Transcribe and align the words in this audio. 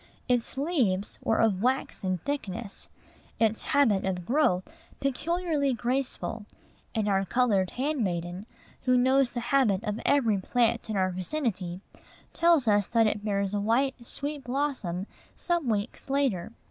Its 0.27 0.57
leaves 0.57 1.19
were 1.23 1.37
of 1.37 1.61
waxen 1.61 2.17
thickness, 2.25 2.89
its 3.39 3.61
habit 3.61 4.03
of 4.03 4.25
growth 4.25 4.63
peculiarly 4.99 5.73
graceful; 5.75 6.47
and 6.95 7.07
our 7.07 7.23
colored 7.23 7.69
handmaiden, 7.77 8.47
who 8.85 8.97
knows 8.97 9.31
the 9.33 9.39
habits 9.53 9.83
of 9.85 9.99
every 10.03 10.39
plant 10.39 10.89
in 10.89 10.97
our 10.97 11.11
vicinity, 11.11 11.81
tells 12.33 12.67
us 12.67 12.87
that 12.87 13.05
it 13.05 13.23
bears 13.23 13.53
a 13.53 13.59
white, 13.61 13.93
sweet 14.03 14.43
blossom, 14.43 15.05
some 15.35 15.69
weeks 15.69 16.09
later. 16.09 16.51